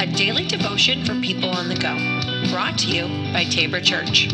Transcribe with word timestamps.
a 0.00 0.06
daily 0.06 0.46
devotion 0.46 1.04
for 1.04 1.14
people 1.20 1.50
on 1.50 1.68
the 1.68 1.74
go. 1.74 1.94
Brought 2.50 2.78
to 2.78 2.88
you 2.88 3.04
by 3.32 3.44
Tabor 3.44 3.80
Church. 3.80 4.28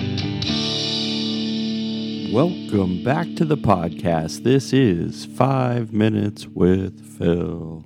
Welcome 2.32 3.04
back 3.04 3.34
to 3.36 3.44
the 3.44 3.56
podcast. 3.56 4.42
This 4.42 4.72
is 4.72 5.26
Five 5.26 5.92
Minutes 5.92 6.46
with 6.46 7.04
Phil. 7.18 7.84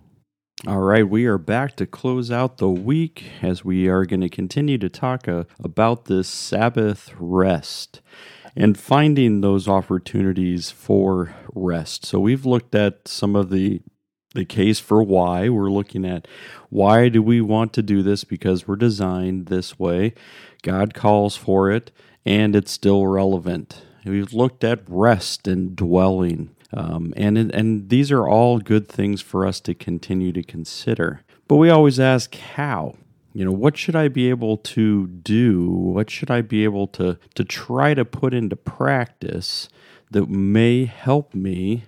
All 0.66 0.80
right, 0.80 1.08
we 1.08 1.26
are 1.26 1.38
back 1.38 1.76
to 1.76 1.86
close 1.86 2.30
out 2.30 2.58
the 2.58 2.70
week 2.70 3.24
as 3.42 3.64
we 3.64 3.88
are 3.88 4.04
going 4.04 4.20
to 4.20 4.28
continue 4.28 4.78
to 4.78 4.88
talk 4.88 5.28
uh, 5.28 5.44
about 5.62 6.06
this 6.06 6.28
Sabbath 6.28 7.12
rest 7.18 8.00
and 8.56 8.78
finding 8.78 9.42
those 9.42 9.68
opportunities 9.68 10.70
for 10.70 11.34
rest. 11.54 12.06
So 12.06 12.18
we've 12.18 12.46
looked 12.46 12.74
at 12.74 13.06
some 13.06 13.36
of 13.36 13.50
the 13.50 13.82
the 14.36 14.44
case 14.44 14.78
for 14.78 15.02
why 15.02 15.48
we're 15.48 15.70
looking 15.70 16.04
at 16.04 16.28
why 16.70 17.08
do 17.08 17.22
we 17.22 17.40
want 17.40 17.72
to 17.72 17.82
do 17.82 18.02
this 18.02 18.22
because 18.22 18.68
we're 18.68 18.76
designed 18.76 19.46
this 19.46 19.78
way. 19.78 20.14
God 20.62 20.94
calls 20.94 21.36
for 21.36 21.70
it 21.70 21.90
and 22.24 22.54
it's 22.54 22.70
still 22.70 23.06
relevant. 23.06 23.82
We've 24.04 24.32
looked 24.32 24.62
at 24.62 24.80
rest 24.86 25.48
and 25.48 25.74
dwelling. 25.74 26.54
Um, 26.72 27.12
and 27.16 27.38
and 27.38 27.88
these 27.88 28.12
are 28.12 28.28
all 28.28 28.58
good 28.58 28.88
things 28.88 29.22
for 29.22 29.46
us 29.46 29.60
to 29.60 29.74
continue 29.74 30.32
to 30.32 30.42
consider. 30.42 31.22
But 31.48 31.56
we 31.56 31.70
always 31.70 31.98
ask 31.98 32.34
how 32.34 32.96
you 33.32 33.44
know 33.44 33.52
what 33.52 33.76
should 33.76 33.94
i 33.94 34.08
be 34.08 34.30
able 34.30 34.56
to 34.56 35.06
do 35.08 35.68
what 35.68 36.08
should 36.08 36.30
i 36.30 36.40
be 36.40 36.64
able 36.64 36.86
to 36.86 37.18
to 37.34 37.44
try 37.44 37.92
to 37.92 38.02
put 38.02 38.32
into 38.32 38.56
practice 38.56 39.68
that 40.10 40.26
may 40.30 40.86
help 40.86 41.34
me 41.34 41.84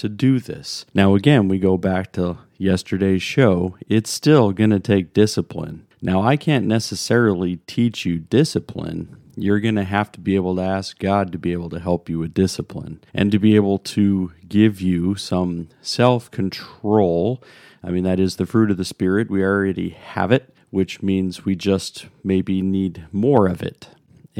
to 0.00 0.08
do 0.08 0.38
this 0.38 0.84
now 0.94 1.14
again 1.14 1.48
we 1.48 1.58
go 1.58 1.76
back 1.76 2.12
to 2.12 2.38
yesterday's 2.58 3.22
show 3.22 3.76
it's 3.88 4.10
still 4.10 4.52
going 4.52 4.70
to 4.70 4.80
take 4.80 5.12
discipline 5.12 5.86
now 6.02 6.22
i 6.22 6.36
can't 6.36 6.66
necessarily 6.66 7.56
teach 7.66 8.04
you 8.04 8.18
discipline 8.18 9.16
you're 9.36 9.60
going 9.60 9.76
to 9.76 9.84
have 9.84 10.12
to 10.12 10.20
be 10.20 10.34
able 10.34 10.56
to 10.56 10.60
ask 10.60 10.98
God 10.98 11.32
to 11.32 11.38
be 11.38 11.52
able 11.52 11.70
to 11.70 11.78
help 11.78 12.10
you 12.10 12.18
with 12.18 12.34
discipline 12.34 13.00
and 13.14 13.32
to 13.32 13.38
be 13.38 13.56
able 13.56 13.78
to 13.78 14.32
give 14.46 14.82
you 14.82 15.14
some 15.14 15.68
self 15.80 16.30
control. 16.30 17.42
I 17.82 17.88
mean, 17.88 18.04
that 18.04 18.20
is 18.20 18.36
the 18.36 18.44
fruit 18.44 18.70
of 18.70 18.76
the 18.76 18.84
Spirit. 18.84 19.30
We 19.30 19.42
already 19.42 19.90
have 19.90 20.30
it 20.30 20.52
which 20.70 21.02
means 21.02 21.44
we 21.44 21.54
just 21.54 22.06
maybe 22.22 22.62
need 22.62 23.06
more 23.12 23.48
of 23.48 23.62
it. 23.62 23.88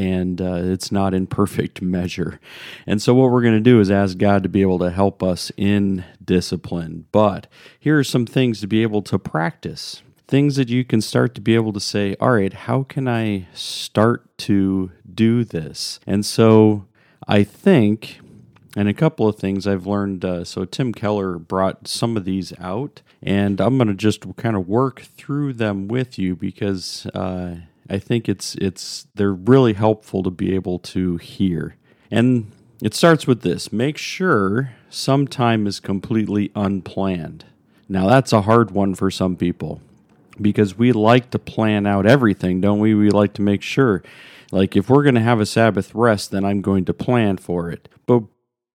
And 0.00 0.40
uh, 0.40 0.60
it's 0.62 0.90
not 0.90 1.12
in 1.12 1.26
perfect 1.26 1.82
measure. 1.96 2.40
And 2.86 3.02
so, 3.02 3.14
what 3.14 3.30
we're 3.30 3.42
going 3.42 3.54
to 3.54 3.60
do 3.60 3.80
is 3.80 3.90
ask 3.90 4.16
God 4.16 4.42
to 4.42 4.48
be 4.48 4.62
able 4.62 4.78
to 4.78 4.90
help 4.90 5.22
us 5.22 5.52
in 5.56 6.04
discipline. 6.24 7.06
But 7.12 7.46
here 7.78 7.98
are 7.98 8.04
some 8.04 8.24
things 8.24 8.60
to 8.60 8.66
be 8.66 8.82
able 8.82 9.02
to 9.02 9.18
practice 9.18 10.02
things 10.26 10.54
that 10.54 10.68
you 10.68 10.84
can 10.84 11.00
start 11.00 11.34
to 11.34 11.40
be 11.40 11.56
able 11.56 11.72
to 11.72 11.80
say, 11.80 12.14
all 12.20 12.30
right, 12.30 12.52
how 12.52 12.84
can 12.84 13.08
I 13.08 13.48
start 13.52 14.38
to 14.38 14.92
do 15.12 15.44
this? 15.44 15.98
And 16.06 16.24
so, 16.24 16.86
I 17.28 17.44
think 17.44 18.20
and 18.76 18.88
a 18.88 18.94
couple 18.94 19.26
of 19.26 19.36
things 19.36 19.66
I've 19.66 19.86
learned. 19.86 20.24
Uh, 20.24 20.44
so, 20.44 20.64
Tim 20.64 20.92
Keller 20.92 21.38
brought 21.38 21.88
some 21.88 22.16
of 22.16 22.24
these 22.24 22.52
out, 22.58 23.02
and 23.22 23.60
I'm 23.60 23.76
going 23.76 23.88
to 23.88 23.94
just 23.94 24.36
kind 24.36 24.56
of 24.56 24.68
work 24.68 25.00
through 25.00 25.54
them 25.54 25.88
with 25.88 26.18
you 26.18 26.36
because 26.36 27.06
uh, 27.06 27.56
I 27.90 27.98
think 27.98 28.28
it's 28.28 28.54
it's 28.54 29.06
they're 29.14 29.34
really 29.34 29.72
helpful 29.72 30.22
to 30.22 30.30
be 30.30 30.54
able 30.54 30.78
to 30.78 31.16
hear. 31.16 31.76
And 32.10 32.52
it 32.80 32.94
starts 32.94 33.26
with 33.26 33.42
this: 33.42 33.72
make 33.72 33.98
sure 33.98 34.72
some 34.88 35.26
time 35.26 35.66
is 35.66 35.80
completely 35.80 36.50
unplanned. 36.54 37.44
Now, 37.88 38.06
that's 38.06 38.32
a 38.32 38.42
hard 38.42 38.70
one 38.70 38.94
for 38.94 39.10
some 39.10 39.34
people 39.34 39.82
because 40.40 40.78
we 40.78 40.92
like 40.92 41.30
to 41.30 41.38
plan 41.40 41.86
out 41.86 42.06
everything, 42.06 42.60
don't 42.60 42.78
we? 42.78 42.94
We 42.94 43.10
like 43.10 43.34
to 43.34 43.42
make 43.42 43.62
sure. 43.62 44.02
Like, 44.52 44.76
if 44.76 44.88
we're 44.88 45.02
going 45.02 45.16
to 45.16 45.20
have 45.20 45.40
a 45.40 45.46
Sabbath 45.46 45.94
rest, 45.94 46.30
then 46.30 46.44
I'm 46.44 46.60
going 46.60 46.84
to 46.84 46.94
plan 46.94 47.36
for 47.36 47.70
it. 47.70 47.88
But 48.06 48.22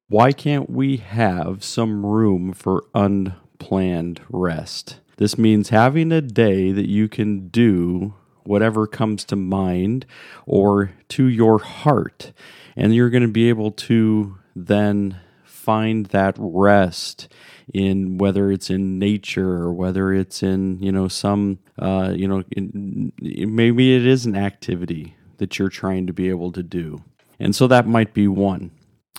why 0.07 0.33
can't 0.33 0.69
we 0.69 0.97
have 0.97 1.63
some 1.63 2.05
room 2.05 2.53
for 2.53 2.85
unplanned 2.93 4.21
rest? 4.29 4.99
This 5.17 5.37
means 5.37 5.69
having 5.69 6.11
a 6.11 6.21
day 6.21 6.73
that 6.73 6.89
you 6.89 7.07
can 7.07 7.47
do 7.47 8.13
whatever 8.45 8.87
comes 8.87 9.23
to 9.25 9.35
mind 9.35 10.05
or 10.45 10.91
to 11.09 11.25
your 11.27 11.59
heart. 11.59 12.31
And 12.75 12.93
you're 12.93 13.09
going 13.09 13.23
to 13.23 13.29
be 13.29 13.49
able 13.49 13.71
to 13.71 14.37
then 14.55 15.19
find 15.43 16.07
that 16.07 16.35
rest 16.37 17.27
in 17.73 18.17
whether 18.17 18.51
it's 18.51 18.69
in 18.69 18.99
nature 18.99 19.53
or 19.53 19.73
whether 19.73 20.13
it's 20.13 20.43
in 20.43 20.79
you 20.79 20.91
know 20.91 21.07
some 21.07 21.57
uh, 21.79 22.13
you 22.15 22.27
know 22.27 22.43
in, 22.51 23.11
maybe 23.19 23.95
it 23.95 24.05
is 24.05 24.27
an 24.27 24.35
activity 24.35 25.15
that 25.37 25.57
you're 25.57 25.69
trying 25.69 26.05
to 26.05 26.13
be 26.13 26.29
able 26.29 26.51
to 26.51 26.61
do 26.61 27.03
and 27.39 27.55
so 27.55 27.65
that 27.65 27.87
might 27.87 28.13
be 28.13 28.27
one 28.27 28.69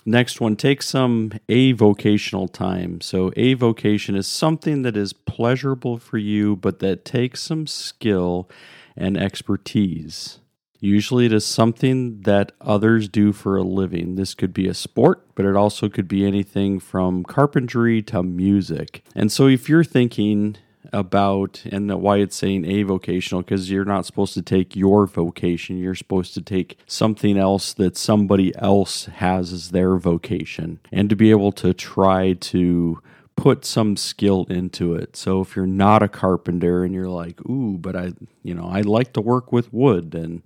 Next 0.09 0.39
one, 0.39 0.55
take 0.55 0.81
some 0.81 1.31
avocational 1.49 2.49
time. 2.49 3.01
So, 3.01 3.33
avocation 3.35 4.15
is 4.15 4.25
something 4.25 4.83
that 4.83 4.95
is 4.95 5.11
pleasurable 5.11 5.97
for 5.97 6.17
you, 6.17 6.55
but 6.55 6.79
that 6.79 7.03
takes 7.03 7.43
some 7.43 7.67
skill 7.67 8.49
and 8.97 9.17
expertise. 9.17 10.39
Usually, 10.79 11.25
it 11.25 11.33
is 11.33 11.45
something 11.45 12.21
that 12.21 12.51
others 12.61 13.09
do 13.09 13.33
for 13.33 13.57
a 13.57 13.63
living. 13.63 14.15
This 14.15 14.35
could 14.35 14.53
be 14.53 14.67
a 14.67 14.75
sport, 14.75 15.25
but 15.33 15.45
it 15.45 15.55
also 15.55 15.89
could 15.89 16.07
be 16.07 16.25
anything 16.25 16.79
from 16.79 17.23
carpentry 17.23 18.01
to 18.03 18.21
music. 18.21 19.03
And 19.15 19.31
so, 19.31 19.47
if 19.47 19.67
you're 19.67 19.83
thinking, 19.83 20.57
about 20.93 21.63
and 21.71 21.91
why 22.01 22.17
it's 22.17 22.35
saying 22.35 22.65
a 22.65 22.83
vocational, 22.83 23.41
because 23.41 23.69
you're 23.69 23.85
not 23.85 24.05
supposed 24.05 24.33
to 24.33 24.41
take 24.41 24.75
your 24.75 25.05
vocation 25.05 25.77
you're 25.77 25.95
supposed 25.95 26.33
to 26.33 26.41
take 26.41 26.77
something 26.85 27.37
else 27.37 27.73
that 27.73 27.97
somebody 27.97 28.55
else 28.57 29.05
has 29.05 29.51
as 29.51 29.71
their 29.71 29.97
vocation 29.97 30.79
and 30.91 31.09
to 31.09 31.15
be 31.15 31.31
able 31.31 31.51
to 31.51 31.73
try 31.73 32.33
to 32.33 33.01
put 33.37 33.63
some 33.63 33.95
skill 33.95 34.45
into 34.49 34.93
it 34.93 35.15
so 35.15 35.39
if 35.39 35.55
you're 35.55 35.65
not 35.65 36.03
a 36.03 36.07
carpenter 36.07 36.83
and 36.83 36.93
you're 36.93 37.07
like 37.07 37.39
ooh 37.49 37.77
but 37.77 37.95
i 37.95 38.11
you 38.43 38.53
know 38.53 38.67
i 38.67 38.81
like 38.81 39.13
to 39.13 39.21
work 39.21 39.51
with 39.51 39.71
wood 39.71 40.13
and 40.13 40.41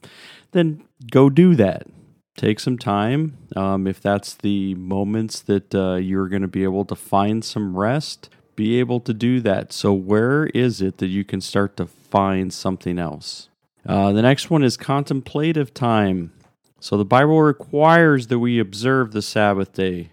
then 0.51 0.83
go 1.09 1.29
do 1.29 1.55
that 1.55 1.87
take 2.37 2.59
some 2.59 2.77
time 2.77 3.37
um, 3.55 3.87
if 3.87 3.99
that's 3.99 4.35
the 4.35 4.75
moments 4.75 5.39
that 5.41 5.73
uh, 5.73 5.95
you're 5.95 6.29
going 6.29 6.41
to 6.41 6.47
be 6.47 6.63
able 6.63 6.85
to 6.85 6.95
find 6.95 7.43
some 7.43 7.75
rest 7.75 8.29
be 8.55 8.79
able 8.79 8.99
to 8.99 9.13
do 9.13 9.39
that. 9.41 9.73
So, 9.73 9.91
where 9.91 10.45
is 10.47 10.81
it 10.81 10.97
that 10.97 11.07
you 11.07 11.23
can 11.23 11.41
start 11.41 11.77
to 11.77 11.87
find 11.87 12.53
something 12.53 12.99
else? 12.99 13.49
Uh, 13.85 14.11
the 14.11 14.21
next 14.21 14.49
one 14.49 14.63
is 14.63 14.77
contemplative 14.77 15.73
time. 15.73 16.31
So, 16.79 16.97
the 16.97 17.05
Bible 17.05 17.41
requires 17.41 18.27
that 18.27 18.39
we 18.39 18.59
observe 18.59 19.11
the 19.11 19.21
Sabbath 19.21 19.73
day 19.73 20.11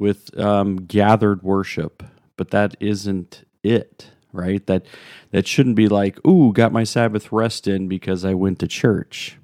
with 0.00 0.36
um, 0.38 0.78
gathered 0.78 1.42
worship, 1.44 2.02
but 2.36 2.50
that 2.50 2.76
isn't 2.80 3.44
it, 3.62 4.10
right? 4.32 4.66
That 4.66 4.86
that 5.30 5.46
shouldn't 5.46 5.76
be 5.76 5.88
like, 5.88 6.24
"Ooh, 6.26 6.52
got 6.52 6.72
my 6.72 6.84
Sabbath 6.84 7.30
rest 7.30 7.68
in 7.68 7.88
because 7.88 8.24
I 8.24 8.34
went 8.34 8.58
to 8.60 8.68
church." 8.68 9.38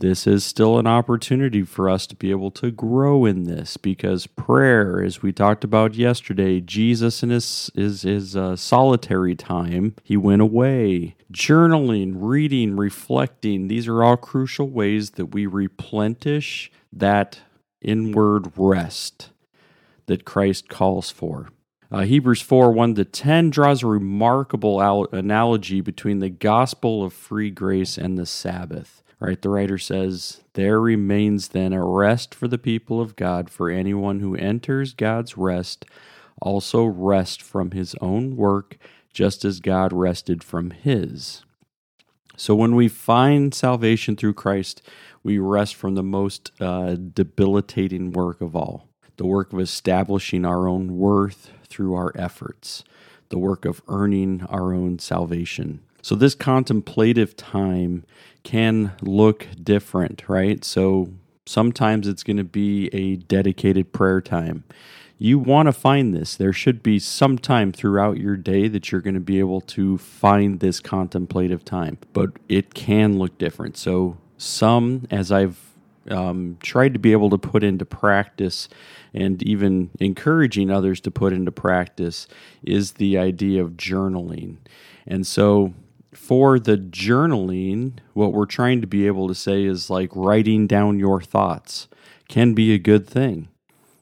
this 0.00 0.26
is 0.26 0.44
still 0.44 0.78
an 0.78 0.86
opportunity 0.86 1.62
for 1.62 1.88
us 1.88 2.06
to 2.06 2.16
be 2.16 2.30
able 2.30 2.50
to 2.52 2.70
grow 2.70 3.24
in 3.24 3.44
this 3.44 3.76
because 3.76 4.26
prayer, 4.26 5.02
as 5.02 5.22
we 5.22 5.32
talked 5.32 5.62
about 5.62 5.94
yesterday, 5.94 6.60
Jesus 6.60 7.22
in 7.22 7.30
his 7.30 7.70
his, 7.74 8.02
his 8.02 8.36
uh, 8.36 8.56
solitary 8.56 9.34
time, 9.36 9.94
he 10.02 10.16
went 10.16 10.42
away. 10.42 11.16
Journaling, 11.32 12.14
reading, 12.16 12.76
reflecting, 12.76 13.68
these 13.68 13.86
are 13.86 14.02
all 14.02 14.16
crucial 14.16 14.68
ways 14.68 15.12
that 15.12 15.26
we 15.26 15.46
replenish 15.46 16.72
that 16.92 17.40
inward 17.80 18.52
rest 18.56 19.30
that 20.10 20.24
Christ 20.24 20.68
calls 20.68 21.08
for. 21.08 21.50
Uh, 21.88 22.00
Hebrews 22.00 22.42
4 22.42 22.72
1 22.72 22.96
to 22.96 23.04
10 23.04 23.50
draws 23.50 23.84
a 23.84 23.86
remarkable 23.86 24.82
al- 24.82 25.06
analogy 25.12 25.80
between 25.80 26.18
the 26.18 26.28
gospel 26.28 27.04
of 27.04 27.12
free 27.12 27.50
grace 27.50 27.96
and 27.96 28.18
the 28.18 28.26
Sabbath. 28.26 29.04
Right, 29.20 29.40
the 29.40 29.50
writer 29.50 29.78
says, 29.78 30.40
There 30.54 30.80
remains 30.80 31.48
then 31.48 31.72
a 31.72 31.84
rest 31.84 32.34
for 32.34 32.48
the 32.48 32.58
people 32.58 33.00
of 33.00 33.14
God, 33.14 33.50
for 33.50 33.70
anyone 33.70 34.18
who 34.18 34.34
enters 34.34 34.94
God's 34.94 35.36
rest 35.36 35.84
also 36.42 36.84
rest 36.84 37.40
from 37.40 37.70
his 37.70 37.94
own 38.00 38.34
work, 38.34 38.78
just 39.12 39.44
as 39.44 39.60
God 39.60 39.92
rested 39.92 40.42
from 40.42 40.70
his. 40.70 41.44
So 42.36 42.54
when 42.56 42.74
we 42.74 42.88
find 42.88 43.54
salvation 43.54 44.16
through 44.16 44.34
Christ, 44.34 44.82
we 45.22 45.38
rest 45.38 45.76
from 45.76 45.94
the 45.94 46.02
most 46.02 46.50
uh, 46.60 46.94
debilitating 46.96 48.10
work 48.10 48.40
of 48.40 48.56
all 48.56 48.89
the 49.20 49.26
work 49.26 49.52
of 49.52 49.60
establishing 49.60 50.46
our 50.46 50.66
own 50.66 50.96
worth 50.96 51.52
through 51.68 51.92
our 51.92 52.10
efforts, 52.14 52.82
the 53.28 53.36
work 53.36 53.66
of 53.66 53.82
earning 53.86 54.42
our 54.48 54.72
own 54.72 54.98
salvation. 54.98 55.78
So, 56.00 56.14
this 56.14 56.34
contemplative 56.34 57.36
time 57.36 58.06
can 58.44 58.92
look 59.02 59.46
different, 59.62 60.26
right? 60.26 60.64
So, 60.64 61.10
sometimes 61.44 62.08
it's 62.08 62.22
going 62.22 62.38
to 62.38 62.44
be 62.44 62.88
a 62.94 63.16
dedicated 63.16 63.92
prayer 63.92 64.22
time. 64.22 64.64
you 65.18 65.38
want 65.38 65.66
to 65.66 65.72
find 65.74 66.14
this. 66.14 66.34
There 66.34 66.54
should 66.54 66.82
be 66.82 66.98
some 66.98 67.36
time 67.36 67.72
throughout 67.72 68.16
your 68.16 68.38
day 68.38 68.68
that 68.68 68.90
you're 68.90 69.02
going 69.02 69.12
to 69.12 69.20
be 69.20 69.38
able 69.38 69.60
to 69.76 69.98
find 69.98 70.60
this 70.60 70.80
contemplative 70.80 71.62
time, 71.62 71.98
but 72.14 72.30
it 72.48 72.72
can 72.72 73.18
look 73.18 73.36
different. 73.36 73.76
So, 73.76 74.16
some, 74.38 75.06
as 75.10 75.30
I've 75.30 75.69
um, 76.08 76.56
tried 76.62 76.94
to 76.94 76.98
be 76.98 77.12
able 77.12 77.30
to 77.30 77.38
put 77.38 77.62
into 77.62 77.84
practice 77.84 78.68
and 79.12 79.42
even 79.42 79.90
encouraging 79.98 80.70
others 80.70 81.00
to 81.00 81.10
put 81.10 81.32
into 81.32 81.52
practice, 81.52 82.28
is 82.62 82.92
the 82.92 83.18
idea 83.18 83.62
of 83.62 83.72
journaling. 83.72 84.56
And 85.06 85.26
so, 85.26 85.74
for 86.12 86.58
the 86.58 86.76
journaling, 86.76 87.94
what 88.14 88.32
we're 88.32 88.46
trying 88.46 88.80
to 88.80 88.86
be 88.86 89.06
able 89.06 89.28
to 89.28 89.34
say 89.34 89.64
is 89.64 89.90
like 89.90 90.10
writing 90.14 90.66
down 90.66 90.98
your 90.98 91.20
thoughts 91.20 91.88
can 92.28 92.54
be 92.54 92.72
a 92.72 92.78
good 92.78 93.06
thing 93.06 93.48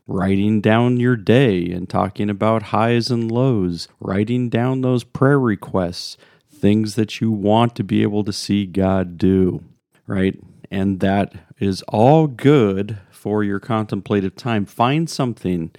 writing 0.09 0.61
down 0.63 0.97
your 0.99 1.17
day 1.17 1.71
and 1.71 1.89
talking 1.89 2.31
about 2.31 2.65
highs 2.65 3.11
and 3.11 3.31
lows, 3.31 3.89
writing 4.01 4.49
down 4.49 4.81
those 4.81 5.05
prayer 5.05 5.39
requests, 5.39 6.17
things 6.51 6.95
that 6.95 7.21
you 7.21 7.31
want 7.31 7.77
to 7.77 7.85
be 7.85 8.03
able 8.03 8.25
to 8.25 8.33
see 8.33 8.65
God 8.67 9.19
do, 9.19 9.63
right? 10.07 10.35
And 10.71 11.01
that 11.01 11.35
is 11.59 11.83
all 11.89 12.27
good 12.27 12.99
for 13.11 13.43
your 13.43 13.61
contemplative 13.61 14.37
time. 14.37 14.65
Find 14.65 15.09
something 15.09 15.71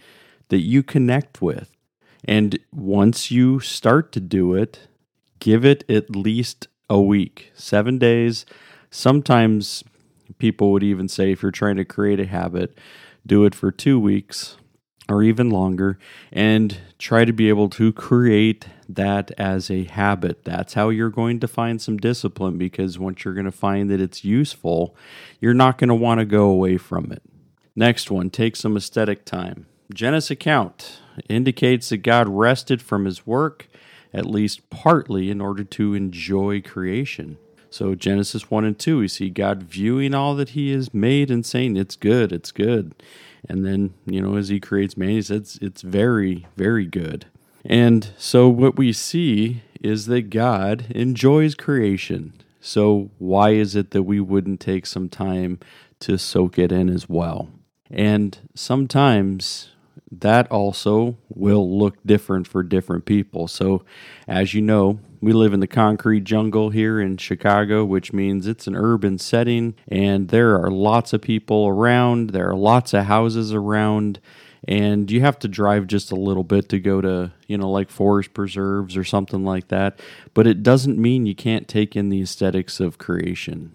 that 0.49 0.59
you 0.59 0.83
connect 0.83 1.41
with. 1.41 1.75
And 2.25 2.59
once 2.73 3.31
you 3.31 3.59
start 3.59 4.11
to 4.13 4.19
do 4.19 4.53
it, 4.53 4.87
give 5.39 5.63
it 5.63 5.89
at 5.89 6.15
least 6.15 6.67
a 6.89 6.99
week, 6.99 7.51
seven 7.55 7.97
days. 7.97 8.45
Sometimes 8.91 9.83
people 10.37 10.71
would 10.71 10.83
even 10.83 11.07
say, 11.07 11.31
if 11.31 11.41
you're 11.41 11.51
trying 11.51 11.77
to 11.77 11.85
create 11.85 12.19
a 12.19 12.25
habit, 12.25 12.77
do 13.25 13.45
it 13.45 13.55
for 13.55 13.71
two 13.71 13.99
weeks 13.99 14.57
or 15.09 15.23
even 15.23 15.49
longer 15.49 15.97
and 16.31 16.77
try 16.99 17.25
to 17.25 17.33
be 17.33 17.49
able 17.49 17.67
to 17.67 17.91
create 17.91 18.67
that 18.87 19.31
as 19.37 19.69
a 19.69 19.83
habit. 19.85 20.45
That's 20.45 20.75
how 20.75 20.89
you're 20.89 21.09
going 21.09 21.39
to 21.39 21.47
find 21.47 21.81
some 21.81 21.97
discipline 21.97 22.57
because 22.57 22.99
once 22.99 23.25
you're 23.25 23.33
going 23.33 23.45
to 23.45 23.51
find 23.51 23.89
that 23.89 23.99
it's 23.99 24.23
useful, 24.23 24.95
you're 25.39 25.53
not 25.53 25.79
going 25.79 25.89
to 25.89 25.95
want 25.95 26.19
to 26.19 26.25
go 26.25 26.45
away 26.45 26.77
from 26.77 27.11
it. 27.11 27.23
Next 27.75 28.11
one, 28.11 28.29
take 28.29 28.55
some 28.55 28.77
aesthetic 28.77 29.25
time. 29.25 29.65
Genesis 29.93 30.31
account 30.31 31.01
indicates 31.27 31.89
that 31.89 31.97
God 31.97 32.27
rested 32.29 32.81
from 32.81 33.05
his 33.05 33.25
work, 33.25 33.67
at 34.13 34.25
least 34.25 34.69
partly, 34.69 35.31
in 35.31 35.41
order 35.41 35.63
to 35.63 35.95
enjoy 35.95 36.61
creation. 36.61 37.37
So 37.71 37.95
Genesis 37.95 38.49
1 38.49 38.65
and 38.65 38.77
2, 38.77 38.99
we 38.99 39.07
see 39.07 39.29
God 39.29 39.63
viewing 39.63 40.13
all 40.13 40.35
that 40.35 40.49
he 40.49 40.71
has 40.71 40.93
made 40.93 41.29
and 41.29 41.45
saying, 41.45 41.77
It's 41.77 41.95
good, 41.95 42.31
it's 42.31 42.51
good. 42.51 42.95
And 43.47 43.65
then, 43.65 43.93
you 44.05 44.21
know, 44.21 44.35
as 44.35 44.49
he 44.49 44.59
creates 44.59 44.97
man, 44.97 45.09
he 45.09 45.21
says, 45.21 45.57
It's 45.61 45.81
very, 45.81 46.47
very 46.57 46.85
good. 46.85 47.25
And 47.65 48.11
so 48.17 48.47
what 48.49 48.77
we 48.77 48.93
see 48.93 49.63
is 49.81 50.07
that 50.07 50.29
God 50.29 50.85
enjoys 50.89 51.55
creation. 51.55 52.33
So 52.61 53.11
why 53.17 53.51
is 53.51 53.75
it 53.75 53.91
that 53.91 54.03
we 54.03 54.19
wouldn't 54.19 54.59
take 54.59 54.85
some 54.85 55.09
time 55.09 55.59
to 56.01 56.17
soak 56.17 56.59
it 56.59 56.71
in 56.71 56.89
as 56.89 57.07
well? 57.07 57.49
And 57.89 58.37
sometimes 58.55 59.69
that 60.11 60.51
also 60.51 61.17
will 61.29 61.77
look 61.77 61.95
different 62.05 62.47
for 62.47 62.63
different 62.63 63.05
people. 63.05 63.47
So, 63.47 63.83
as 64.27 64.53
you 64.53 64.61
know, 64.61 64.99
we 65.21 65.33
live 65.33 65.53
in 65.53 65.59
the 65.59 65.67
concrete 65.67 66.23
jungle 66.23 66.69
here 66.69 66.99
in 66.99 67.17
Chicago, 67.17 67.83
which 67.83 68.13
means 68.13 68.47
it's 68.47 68.67
an 68.67 68.75
urban 68.75 69.17
setting 69.17 69.75
and 69.87 70.29
there 70.29 70.61
are 70.61 70.71
lots 70.71 71.13
of 71.13 71.21
people 71.21 71.67
around, 71.67 72.29
there 72.29 72.49
are 72.49 72.55
lots 72.55 72.93
of 72.93 73.05
houses 73.05 73.53
around, 73.53 74.19
and 74.67 75.09
you 75.09 75.21
have 75.21 75.39
to 75.39 75.47
drive 75.47 75.87
just 75.87 76.11
a 76.11 76.15
little 76.15 76.43
bit 76.43 76.69
to 76.69 76.79
go 76.79 77.01
to, 77.01 77.31
you 77.47 77.57
know, 77.57 77.69
like 77.69 77.89
forest 77.89 78.33
preserves 78.33 78.95
or 78.95 79.03
something 79.03 79.43
like 79.43 79.67
that. 79.69 79.99
But 80.33 80.47
it 80.47 80.63
doesn't 80.63 80.97
mean 80.97 81.25
you 81.25 81.35
can't 81.35 81.67
take 81.67 81.95
in 81.95 82.09
the 82.09 82.21
aesthetics 82.21 82.79
of 82.79 82.97
creation. 82.97 83.73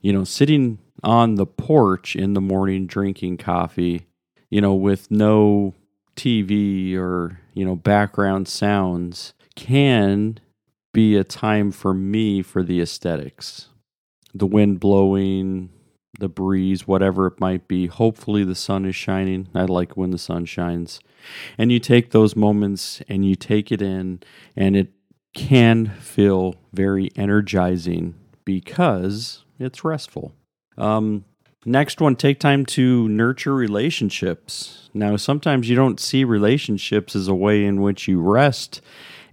You 0.00 0.12
know, 0.12 0.24
sitting 0.24 0.78
on 1.02 1.34
the 1.34 1.46
porch 1.46 2.14
in 2.14 2.34
the 2.34 2.40
morning 2.40 2.86
drinking 2.86 3.38
coffee, 3.38 4.06
you 4.50 4.60
know, 4.60 4.74
with 4.74 5.10
no 5.10 5.74
TV 6.16 6.96
or, 6.96 7.40
you 7.54 7.64
know, 7.64 7.76
background 7.76 8.48
sounds 8.48 9.34
can 9.54 10.38
be 10.92 11.16
a 11.16 11.24
time 11.24 11.70
for 11.70 11.94
me 11.94 12.42
for 12.42 12.62
the 12.62 12.80
aesthetics. 12.80 13.68
The 14.34 14.46
wind 14.46 14.80
blowing, 14.80 15.70
the 16.18 16.28
breeze, 16.28 16.86
whatever 16.86 17.26
it 17.26 17.40
might 17.40 17.68
be. 17.68 17.86
Hopefully, 17.86 18.44
the 18.44 18.54
sun 18.54 18.84
is 18.84 18.96
shining. 18.96 19.48
I 19.54 19.64
like 19.64 19.96
when 19.96 20.10
the 20.10 20.18
sun 20.18 20.44
shines. 20.44 21.00
And 21.56 21.70
you 21.70 21.78
take 21.78 22.10
those 22.10 22.36
moments 22.36 23.02
and 23.08 23.24
you 23.24 23.34
take 23.34 23.70
it 23.72 23.82
in, 23.82 24.20
and 24.56 24.76
it 24.76 24.92
can 25.34 25.86
feel 26.00 26.56
very 26.72 27.10
energizing 27.16 28.14
because 28.44 29.44
it's 29.58 29.84
restful. 29.84 30.32
Um, 30.76 31.24
next 31.64 32.00
one 32.00 32.16
take 32.16 32.40
time 32.40 32.64
to 32.66 33.08
nurture 33.08 33.54
relationships. 33.54 34.88
Now, 34.94 35.16
sometimes 35.16 35.68
you 35.68 35.76
don't 35.76 36.00
see 36.00 36.24
relationships 36.24 37.14
as 37.14 37.28
a 37.28 37.34
way 37.34 37.64
in 37.64 37.82
which 37.82 38.08
you 38.08 38.20
rest 38.20 38.80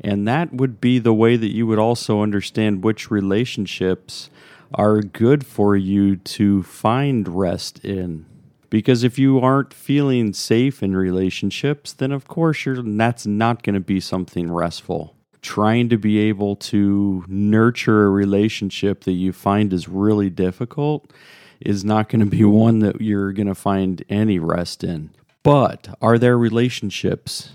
and 0.02 0.28
that 0.28 0.54
would 0.54 0.82
be 0.82 1.00
the 1.00 1.14
way 1.14 1.36
that 1.38 1.54
you 1.54 1.68
would 1.68 1.80
also 1.80 2.22
understand 2.22 2.84
which 2.84 3.10
relationships 3.10 4.30
are 4.74 5.02
good 5.02 5.46
for 5.46 5.76
you 5.76 6.16
to 6.18 6.64
find 6.64 7.28
rest 7.28 7.84
in. 7.84 8.26
Because 8.70 9.04
if 9.04 9.18
you 9.18 9.40
aren't 9.40 9.74
feeling 9.74 10.34
safe 10.34 10.84
in 10.84 10.98
relationships, 10.98 11.94
then 11.94 12.12
of 12.12 12.28
course 12.28 12.66
you're, 12.66 12.82
that's 12.82 13.26
not 13.26 13.64
going 13.64 13.76
to 13.76 13.80
be 13.80 14.00
something 14.00 14.52
restful. 14.52 15.16
Trying 15.42 15.90
to 15.90 15.98
be 15.98 16.18
able 16.20 16.56
to 16.58 17.24
nurture 17.28 18.06
a 18.06 18.10
relationship 18.10 19.04
that 19.04 19.14
you 19.14 19.32
find 19.32 19.72
is 19.72 19.88
really 19.88 20.30
difficult 20.30 21.12
is 21.62 21.86
not 21.86 22.10
going 22.10 22.20
to 22.20 22.26
be 22.26 22.44
one 22.44 22.80
that 22.80 23.00
you're 23.00 23.32
going 23.32 23.48
to 23.48 23.56
find 23.56 24.04
any 24.10 24.40
rest 24.40 24.84
in. 24.84 25.12
But 25.44 25.96
are 26.02 26.18
there 26.18 26.38
relationships 26.38 27.52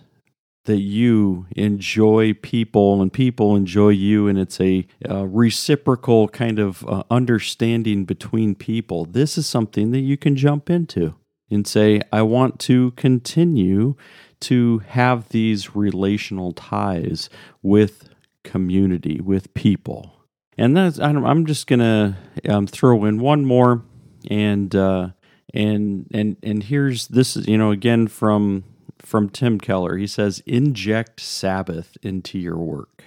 that 0.64 0.80
you 0.80 1.46
enjoy 1.56 2.34
people 2.34 3.00
and 3.00 3.12
people 3.12 3.56
enjoy 3.56 3.88
you, 3.88 4.29
and 4.29 4.38
it's 4.38 4.60
a, 4.60 4.86
reciprocal 5.08 6.29
kind 6.29 6.58
of 6.58 6.84
uh, 6.86 7.02
understanding 7.10 8.05
between 8.05 8.55
people. 8.55 9.05
This 9.05 9.38
is 9.38 9.46
something 9.46 9.90
that 9.93 10.00
you 10.00 10.17
can 10.17 10.36
jump 10.36 10.69
into 10.69 11.14
and 11.50 11.67
say, 11.67 12.00
I 12.12 12.22
want 12.22 12.60
to 12.60 12.93
continue 12.93 13.96
to 14.40 14.79
have 14.81 15.29
these 15.31 15.74
relational 15.74 16.52
ties 16.52 17.29
with 17.62 18.08
community, 18.44 19.20
with 19.20 19.52
people. 19.55 20.12
And 20.56 20.76
that's, 20.76 20.98
I'm 20.98 21.46
just 21.46 21.67
going 21.67 21.81
to 21.81 22.17
um, 22.48 22.67
throw 22.67 23.05
in 23.05 23.19
one 23.19 23.44
more. 23.44 23.82
And, 24.31 24.74
uh, 24.74 25.08
and, 25.55 26.06
and, 26.12 26.36
and 26.43 26.62
here's 26.62 27.08
this, 27.08 27.36
is 27.36 27.48
you 27.48 27.58
know, 27.58 27.70
again 27.70 28.06
from 28.08 28.64
from 29.02 29.28
Tim 29.28 29.58
Keller. 29.58 29.96
He 29.96 30.06
says, 30.06 30.42
inject 30.46 31.20
Sabbath 31.20 31.96
into 32.02 32.38
your 32.38 32.58
work. 32.58 33.04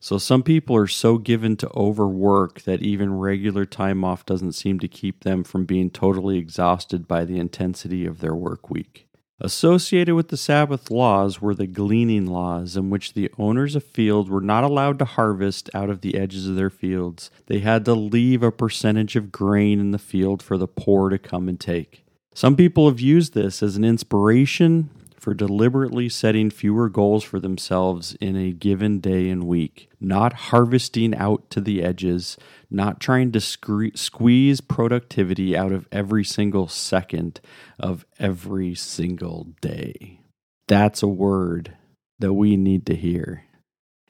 So 0.00 0.18
some 0.18 0.42
people 0.42 0.74
are 0.74 0.88
so 0.88 1.16
given 1.16 1.56
to 1.58 1.70
overwork 1.76 2.62
that 2.62 2.82
even 2.82 3.18
regular 3.18 3.64
time 3.64 4.02
off 4.04 4.26
doesn't 4.26 4.52
seem 4.52 4.80
to 4.80 4.88
keep 4.88 5.22
them 5.22 5.44
from 5.44 5.64
being 5.64 5.90
totally 5.90 6.38
exhausted 6.38 7.06
by 7.06 7.24
the 7.24 7.38
intensity 7.38 8.04
of 8.04 8.18
their 8.18 8.34
work 8.34 8.68
week. 8.68 9.06
Associated 9.40 10.14
with 10.14 10.28
the 10.28 10.36
Sabbath 10.36 10.90
laws 10.90 11.40
were 11.40 11.54
the 11.54 11.66
gleaning 11.66 12.26
laws, 12.26 12.76
in 12.76 12.90
which 12.90 13.14
the 13.14 13.30
owners 13.38 13.74
of 13.74 13.84
fields 13.84 14.30
were 14.30 14.40
not 14.40 14.64
allowed 14.64 14.98
to 15.00 15.04
harvest 15.04 15.68
out 15.74 15.90
of 15.90 16.00
the 16.00 16.16
edges 16.16 16.48
of 16.48 16.56
their 16.56 16.70
fields. 16.70 17.30
They 17.46 17.58
had 17.58 17.84
to 17.86 17.94
leave 17.94 18.42
a 18.42 18.52
percentage 18.52 19.16
of 19.16 19.32
grain 19.32 19.80
in 19.80 19.90
the 19.92 19.98
field 19.98 20.42
for 20.42 20.56
the 20.56 20.68
poor 20.68 21.10
to 21.10 21.18
come 21.18 21.48
and 21.48 21.58
take. 21.58 22.04
Some 22.34 22.56
people 22.56 22.88
have 22.88 23.00
used 23.00 23.34
this 23.34 23.62
as 23.62 23.76
an 23.76 23.84
inspiration 23.84 24.90
for 25.22 25.34
deliberately 25.34 26.08
setting 26.08 26.50
fewer 26.50 26.88
goals 26.88 27.22
for 27.22 27.38
themselves 27.38 28.16
in 28.20 28.34
a 28.34 28.50
given 28.50 28.98
day 28.98 29.28
and 29.28 29.44
week, 29.44 29.88
not 30.00 30.32
harvesting 30.32 31.14
out 31.14 31.48
to 31.48 31.60
the 31.60 31.80
edges, 31.80 32.36
not 32.68 32.98
trying 32.98 33.30
to 33.30 33.40
squeeze 33.40 34.60
productivity 34.60 35.56
out 35.56 35.70
of 35.70 35.86
every 35.92 36.24
single 36.24 36.66
second 36.66 37.40
of 37.78 38.04
every 38.18 38.74
single 38.74 39.46
day. 39.60 40.18
That's 40.66 41.04
a 41.04 41.08
word 41.08 41.76
that 42.18 42.32
we 42.32 42.56
need 42.56 42.84
to 42.86 42.96
hear. 42.96 43.44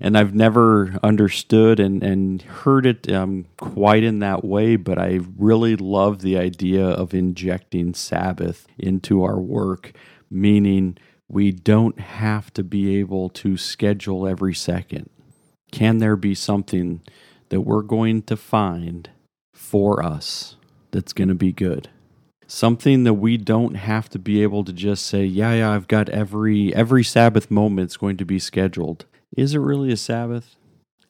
And 0.00 0.16
I've 0.16 0.35
never 0.35 0.99
understood 1.02 1.78
and, 1.78 2.02
and 2.02 2.40
heard 2.40 2.87
it 2.87 3.12
um, 3.12 3.45
quite 3.59 4.02
in 4.02 4.21
that 4.21 4.47
way, 4.47 4.76
but 4.76 4.99
I 4.99 5.21
really 5.37 5.76
love 5.76 6.23
the 6.23 6.38
idea 6.38 6.87
of 6.87 7.12
injecting 7.12 7.92
Sabbath 7.92 8.66
into 8.78 9.23
our 9.23 9.38
work 9.38 9.92
meaning 10.32 10.98
we 11.28 11.52
don't 11.52 11.98
have 11.98 12.52
to 12.54 12.64
be 12.64 12.98
able 12.98 13.28
to 13.30 13.56
schedule 13.56 14.26
every 14.26 14.54
second. 14.54 15.08
Can 15.70 15.98
there 15.98 16.16
be 16.16 16.34
something 16.34 17.00
that 17.48 17.62
we're 17.62 17.82
going 17.82 18.22
to 18.22 18.36
find 18.36 19.10
for 19.54 20.04
us 20.04 20.56
that's 20.90 21.12
going 21.12 21.28
to 21.28 21.34
be 21.34 21.52
good? 21.52 21.88
something 22.52 23.04
that 23.04 23.14
we 23.14 23.38
don't 23.38 23.74
have 23.76 24.10
to 24.10 24.18
be 24.18 24.42
able 24.42 24.62
to 24.62 24.72
just 24.72 25.06
say, 25.06 25.24
yeah, 25.24 25.54
yeah, 25.54 25.70
I've 25.70 25.88
got 25.88 26.08
every 26.10 26.74
every 26.74 27.02
Sabbath 27.02 27.50
moment's 27.50 27.96
going 27.96 28.18
to 28.18 28.24
be 28.24 28.38
scheduled. 28.38 29.06
Is 29.36 29.54
it 29.54 29.58
really 29.58 29.90
a 29.90 29.96
Sabbath? 29.96 30.56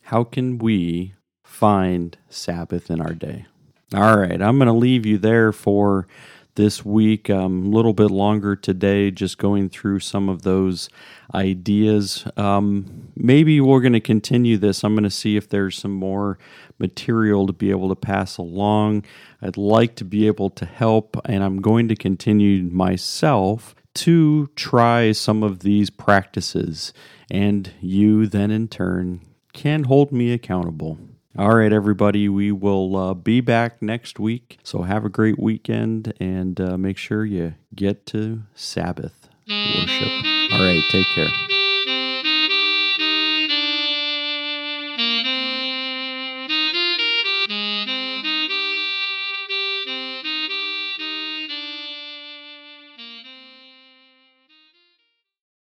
How 0.02 0.24
can 0.24 0.58
we 0.58 1.14
find 1.44 2.16
Sabbath 2.28 2.90
in 2.90 3.00
our 3.00 3.14
day? 3.14 3.46
All 3.94 4.16
right, 4.16 4.40
I'm 4.40 4.56
going 4.56 4.68
to 4.68 4.72
leave 4.72 5.04
you 5.04 5.18
there 5.18 5.52
for 5.52 6.06
this 6.54 6.84
week. 6.84 7.28
A 7.28 7.40
um, 7.40 7.70
little 7.70 7.92
bit 7.92 8.10
longer 8.10 8.56
today, 8.56 9.10
just 9.10 9.38
going 9.38 9.68
through 9.68 10.00
some 10.00 10.28
of 10.28 10.42
those 10.42 10.88
ideas. 11.34 12.26
Um, 12.36 13.10
maybe 13.16 13.60
we're 13.60 13.80
going 13.80 13.92
to 13.92 14.00
continue 14.00 14.56
this. 14.58 14.84
I'm 14.84 14.94
going 14.94 15.04
to 15.04 15.10
see 15.10 15.36
if 15.36 15.48
there's 15.48 15.78
some 15.78 15.92
more 15.92 16.38
material 16.78 17.46
to 17.46 17.52
be 17.52 17.70
able 17.70 17.88
to 17.88 17.96
pass 17.96 18.36
along. 18.38 19.04
I'd 19.40 19.56
like 19.56 19.96
to 19.96 20.04
be 20.04 20.26
able 20.26 20.50
to 20.50 20.66
help, 20.66 21.16
and 21.24 21.42
I'm 21.42 21.60
going 21.60 21.88
to 21.88 21.96
continue 21.96 22.62
myself 22.64 23.74
to 23.94 24.48
try 24.56 25.12
some 25.12 25.42
of 25.42 25.60
these 25.60 25.90
practices. 25.90 26.92
And 27.30 27.72
you 27.80 28.26
then, 28.26 28.50
in 28.50 28.68
turn, 28.68 29.20
can 29.52 29.84
hold 29.84 30.12
me 30.12 30.32
accountable. 30.32 30.98
All 31.38 31.56
right, 31.56 31.72
everybody, 31.72 32.28
we 32.28 32.52
will 32.52 32.94
uh, 32.94 33.14
be 33.14 33.40
back 33.40 33.80
next 33.80 34.18
week. 34.20 34.58
So 34.62 34.82
have 34.82 35.06
a 35.06 35.08
great 35.08 35.38
weekend 35.38 36.12
and 36.20 36.60
uh, 36.60 36.76
make 36.76 36.98
sure 36.98 37.24
you 37.24 37.54
get 37.74 38.04
to 38.08 38.42
Sabbath 38.54 39.30
worship. 39.48 40.52
All 40.52 40.62
right, 40.62 40.82
take 40.90 41.06
care. 41.14 41.28